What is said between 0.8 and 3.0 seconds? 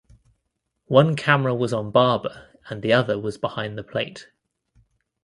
One camera was on Barber and the